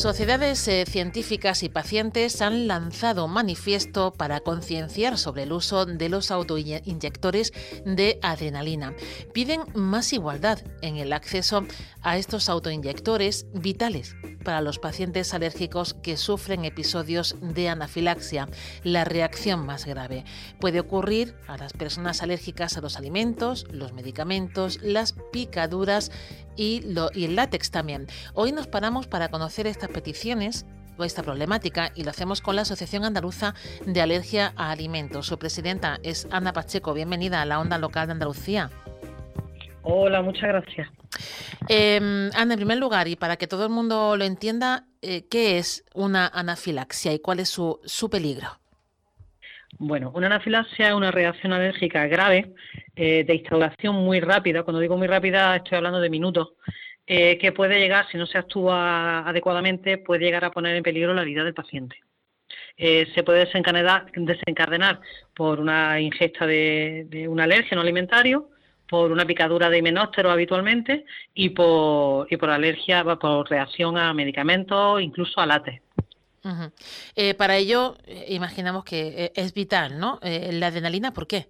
[0.00, 6.08] Sociedades eh, científicas y pacientes han lanzado un manifiesto para concienciar sobre el uso de
[6.08, 7.52] los autoinyectores
[7.84, 8.94] de adrenalina.
[9.34, 11.66] Piden más igualdad en el acceso
[12.00, 18.48] a estos autoinyectores vitales para los pacientes alérgicos que sufren episodios de anafilaxia,
[18.82, 20.24] la reacción más grave.
[20.58, 26.10] Puede ocurrir a las personas alérgicas a los alimentos, los medicamentos, las picaduras
[26.56, 26.82] y,
[27.14, 28.06] el látex también.
[28.34, 30.66] Hoy nos paramos para conocer estas peticiones
[31.04, 33.54] esta problemática y lo hacemos con la Asociación Andaluza
[33.86, 35.26] de Alergia a Alimentos.
[35.26, 36.94] Su presidenta es Ana Pacheco.
[36.94, 38.70] Bienvenida a la Onda Local de Andalucía.
[39.82, 40.88] Hola, muchas gracias.
[41.68, 45.58] Eh, Ana, en primer lugar, y para que todo el mundo lo entienda, eh, ¿qué
[45.58, 48.48] es una anafilaxia y cuál es su, su peligro?
[49.78, 52.52] Bueno, una anafilaxia es una reacción alérgica grave
[52.96, 54.62] eh, de instauración muy rápida.
[54.62, 56.48] Cuando digo muy rápida, estoy hablando de minutos.
[57.06, 61.12] Eh, que puede llegar, si no se actúa adecuadamente, puede llegar a poner en peligro
[61.12, 61.96] la vida del paciente.
[62.76, 65.00] se puede desencadenar, desencadenar,
[65.34, 68.50] por una ingesta de, de un alérgeno alimentario,
[68.90, 75.00] por una picadura de himenóptero habitualmente y por, y por alergia, por reacción a medicamentos,
[75.00, 75.80] incluso a látex.
[77.14, 80.18] Eh, para ello, eh, imaginamos que eh, es vital, ¿no?
[80.22, 81.46] la adrenalina, ¿por qué?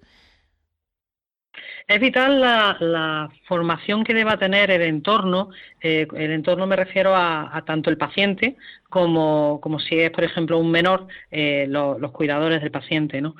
[1.86, 5.50] Es vital la, formación que deba tener el entorno.
[5.80, 8.56] Eh, el entorno me refiero a, tanto el paciente
[8.88, 13.20] como, como, si es, por ejemplo, un menor, eh, los cuidadores del paciente.
[13.20, 13.34] ¿no?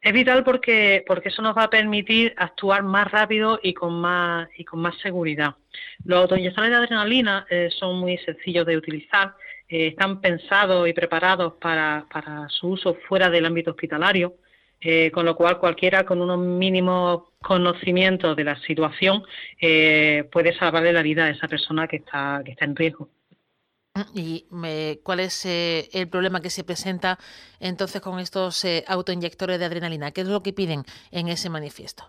[0.00, 4.48] Es vital porque, porque eso nos va a permitir actuar más rápido y con más,
[4.56, 5.54] y con más seguridad.
[6.04, 9.34] Los autoinyectores de adrenalina eh, son muy sencillos de utilizar.
[9.68, 14.34] están pensados y preparados para, para su uso fuera del ámbito hospitalario.
[14.86, 19.22] Eh, con lo cual cualquiera con unos mínimos conocimientos de la situación
[19.58, 23.08] eh, puede salvarle la vida a esa persona que está, que está en riesgo.
[24.14, 24.44] ¿Y
[25.02, 27.18] cuál es eh, el problema que se presenta
[27.60, 30.10] entonces con estos autoinyectores de adrenalina?
[30.10, 32.04] ¿Qué es lo que piden en ese manifiesto?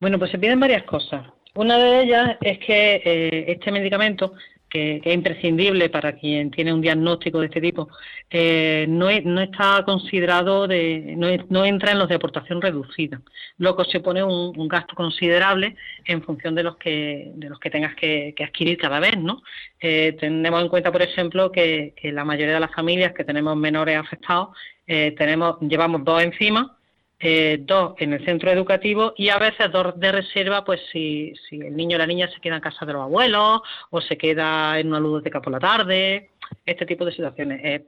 [0.00, 1.28] Bueno, pues se piden varias cosas.
[1.54, 4.34] Una de ellas es que este medicamento
[4.70, 7.88] que, es imprescindible para quien tiene un diagnóstico de este tipo,
[8.30, 13.20] eh, no, no, está considerado, de, no, entra en los de aportación reducida,
[13.58, 17.70] lo que supone un, un, gasto considerable en función de los que, de los que
[17.70, 19.18] tengas que, adquirir cada vez.
[19.18, 19.42] ¿no?
[19.80, 23.98] Eh, tenemos en cuenta, por ejemplo, que, la mayoría de las familias que tenemos menores
[23.98, 24.56] afectados,
[24.86, 26.76] eh, tenemos, llevamos dos encima,
[27.22, 31.60] eh, dos en el centro educativo y a veces dos de reserva, pues si, si
[31.60, 33.60] el niño o la niña se queda en casa de los abuelos
[33.90, 36.30] o se queda en una ludoteca por la tarde,
[36.64, 37.60] este tipo de situaciones.
[37.62, 37.82] es,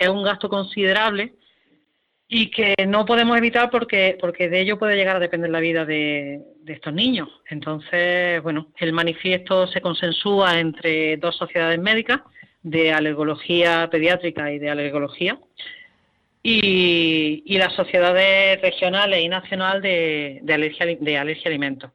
[0.00, 1.34] es, un gasto considerable
[2.26, 5.84] y que no podemos evitar porque, porque de ello puede llegar a depender la vida
[5.84, 7.28] de, de estos niños.
[7.48, 12.22] Entonces, bueno, el manifiesto se consensúa entre dos sociedades médicas
[12.64, 15.38] de alergología pediátrica y de alergología
[16.42, 19.82] y, las sociedades regionales y nacionales
[20.42, 21.90] de, alergia, de alergia alimentos.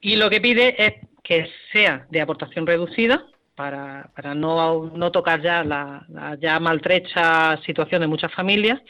[0.00, 5.42] Y lo que pide es que sea de aportación reducida para, para no, no tocar
[5.42, 6.06] ya la,
[6.40, 8.80] ya maltrecha situación de muchas familias,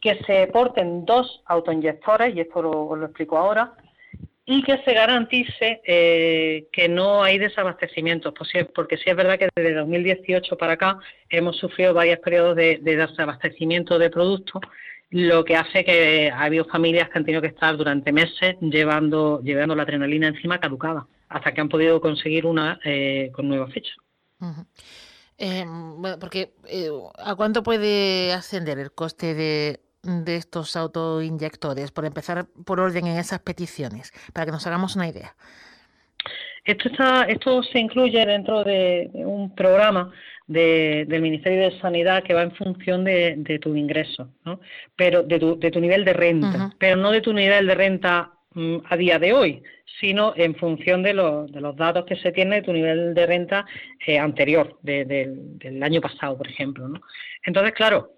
[0.00, 3.74] que se porten dos autoinyectores, y esto lo explico ahora,
[4.50, 8.34] y que se garantice eh, que no hay desabastecimientos,
[8.74, 13.96] porque sí es verdad que desde 2018 para acá hemos sufrido varios periodos de, desabastecimiento
[13.96, 14.60] de productos,
[15.10, 19.40] lo que hace que ha habido familias que han tenido que estar durante meses llevando,
[19.40, 23.92] llevando la adrenalina encima caducada, hasta que han podido conseguir una eh, con nueva fecha.
[25.38, 26.54] Eh, bueno, porque
[27.18, 31.90] ¿a cuánto puede ascender el coste de de estos autoinyectores?
[31.90, 35.34] Por empezar por orden en esas peticiones, para que nos hagamos una idea.
[36.64, 40.12] Esto, está, esto se incluye dentro de, un programa
[40.46, 44.60] del Ministerio de Sanidad que va en función de, tu ingreso, ¿no?
[44.96, 48.32] pero de tu, de tu nivel de renta, pero no de tu nivel de renta
[48.54, 49.62] mm, a día de hoy,
[50.00, 53.64] sino en función de, de, los datos que se tiene de tu nivel de renta
[54.06, 56.88] eh, anterior, del año pasado, por ejemplo.
[56.88, 57.00] ¿no?
[57.44, 58.12] Entonces, claro,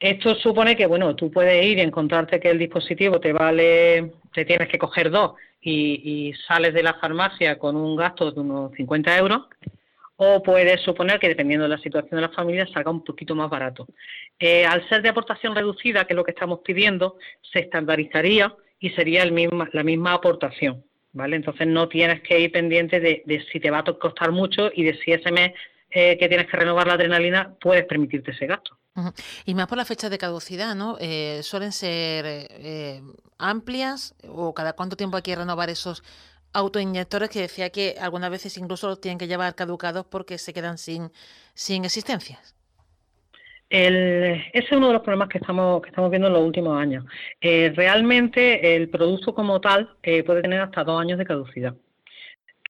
[0.00, 4.44] esto supone que, bueno, tú puedes ir y encontrarte que el dispositivo te vale, te
[4.44, 9.18] tienes que coger dos y, sales de la farmacia con un gasto de unos 50
[9.18, 9.42] euros,
[10.16, 13.50] o puede suponer que dependiendo de la situación de la familia salga un poquito más
[13.50, 13.86] barato.
[14.38, 17.18] Eh, al ser de aportación reducida, que es lo que estamos pidiendo,
[17.52, 19.34] se estandarizaría y sería el
[19.72, 20.84] la misma aportación.
[21.12, 21.36] ¿vale?
[21.36, 24.94] Entonces no tienes que ir pendiente de, si te va a costar mucho y de
[24.98, 25.52] si ese mes
[25.90, 28.76] eh, que tienes que renovar la adrenalina puedes permitirte ese gasto.
[29.44, 30.96] Y más por la fecha de caducidad, ¿no?
[31.00, 33.00] Eh, ¿Suelen ser eh,
[33.38, 36.02] amplias o cada cuánto tiempo hay que renovar esos
[36.52, 40.78] autoinyectores que decía que algunas veces incluso los tienen que llevar caducados porque se quedan
[40.78, 41.10] sin,
[41.54, 42.54] sin existencias?
[43.70, 47.04] ese es uno de los problemas que estamos, que estamos viendo en los últimos años.
[47.40, 51.74] Eh, realmente el producto como tal eh, puede tener hasta dos años de caducidad.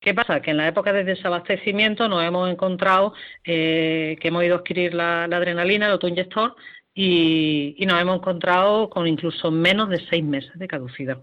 [0.01, 0.41] ¿Qué pasa?
[0.41, 3.15] Que en la época de desabastecimiento nos hemos encontrado
[3.45, 6.55] eh, que hemos ido a adquirir la, adrenalina, el autoinyector,
[6.95, 11.19] y, y, nos hemos encontrado con incluso menos de seis meses de caducidad.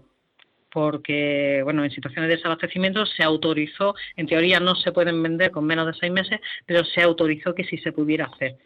[0.70, 5.64] Porque, bueno, en situaciones de desabastecimiento se autorizó, en teoría no se pueden vender con
[5.64, 8.56] menos de seis meses, pero se autorizó que sí se pudiera hacer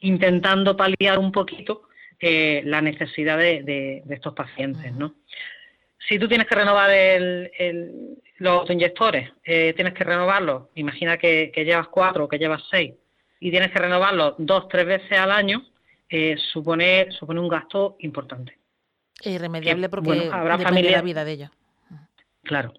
[0.00, 1.82] intentando paliar un poquito
[2.20, 5.14] eh, la necesidad de, estos pacientes, ¿no?
[6.08, 6.90] Si tú tienes que renovar
[8.38, 12.94] los autoinyectores, eh, tienes que renovarlos, imagina que, llevas cuatro o que llevas seis,
[13.40, 15.64] y tienes que renovarlos dos, tres veces al año,
[16.08, 18.56] eh, supone, supone un gasto importante.
[19.22, 21.50] Irremediable porque habrá depende la vida de ellos.
[22.42, 22.72] Claro.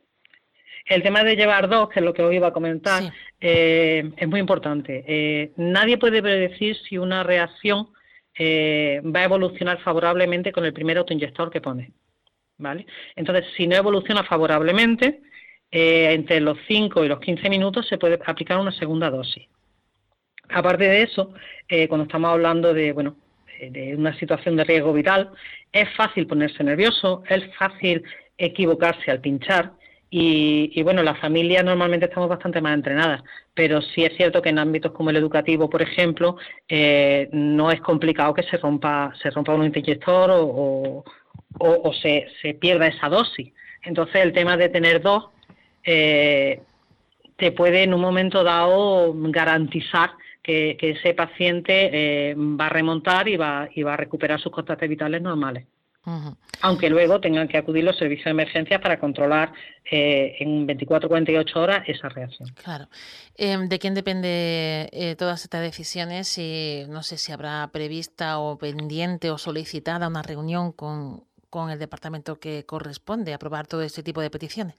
[0.88, 3.04] El tema de llevar dos, que es lo que os iba a comentar,
[3.42, 5.04] eh, es muy importante.
[5.06, 7.90] Eh, nadie puede predecir si una reacción
[8.40, 11.92] eh, va a evolucionar favorablemente con el primer autoinyector que pone.
[12.58, 12.86] ¿Vale?
[13.16, 15.22] Entonces, si no evoluciona favorablemente,
[15.70, 19.48] entre los 5 y los 15 minutos se puede aplicar una segunda dosis.
[20.50, 21.34] Aparte de eso,
[21.90, 23.18] cuando estamos hablando de, bueno,
[23.60, 25.32] de una situación de riesgo vital,
[25.72, 28.04] es fácil ponerse nervioso, es fácil
[28.38, 29.74] equivocarse al pinchar
[30.10, 33.24] y, bueno, las familias normalmente estamos bastante más entrenadas,
[33.54, 36.38] pero sí es cierto que en ámbitos como el educativo, por ejemplo,
[36.68, 41.04] eh, no es complicado que se rompa, se rompa un inyector o, o,
[42.02, 43.54] se, se, pierda esa dosis.
[43.84, 45.26] Entonces, el tema de tener dos
[45.84, 46.62] eh,
[47.38, 50.12] te puede en un momento dado garantizar
[50.44, 54.90] que, ese paciente eh, va a remontar y va, y va a recuperar sus constantes
[54.90, 55.66] vitales normales
[56.62, 59.52] aunque luego tengan que acudir los servicios de emergencia para controlar
[59.92, 62.50] eh, en 24 48 horas esa reacción.
[62.64, 62.88] Claro.
[63.36, 66.40] Em, ¿De quién depende eh, todas estas decisiones?
[66.88, 71.24] no sé si habrá prevista o pendiente o solicitada una reunión con,
[71.70, 74.76] el departamento que corresponde aprobar todo este tipo de peticiones.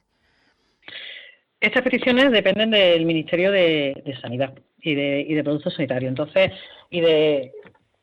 [1.61, 6.11] Estas peticiones dependen del Ministerio de, Sanidad y de, y de Productos Sanitarios.
[6.11, 6.53] Entonces,
[6.89, 7.53] y de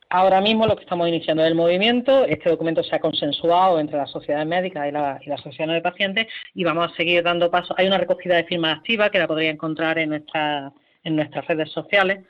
[0.09, 3.97] Ahora mismo lo que estamos iniciando es el movimiento, este documento se ha consensuado entre
[3.97, 7.49] las sociedades médicas y, la, y las asociaciones de pacientes y vamos a seguir dando
[7.49, 7.75] pasos.
[7.77, 10.71] Hay una recogida de firmas activa que la podría encontrar en, nuestra,
[11.03, 12.23] en nuestras redes sociales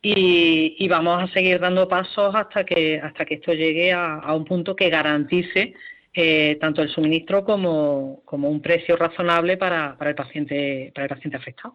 [0.00, 4.76] y, vamos a seguir dando pasos hasta que, hasta que esto llegue a, un punto
[4.76, 5.74] que garantice
[6.14, 11.08] eh, tanto el suministro como, como, un precio razonable para, para, el, paciente, para el
[11.10, 11.74] paciente afectado.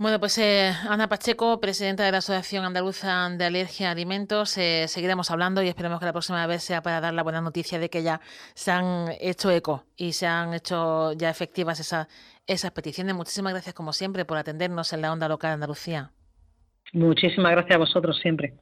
[0.00, 4.86] Bueno, pues eh, Ana Pacheco, presidenta de la Asociación Andaluza de Alergia a Alimentos, eh,
[4.86, 7.90] seguiremos hablando y esperemos que la próxima vez sea para dar la buena noticia de
[7.90, 8.20] que ya
[8.54, 12.06] se han hecho eco y se han hecho ya efectivas esas,
[12.46, 13.16] esas peticiones.
[13.16, 16.12] Muchísimas gracias, como siempre, por atendernos en la onda local de Andalucía.
[16.92, 18.54] Muchísimas gracias a vosotros siempre.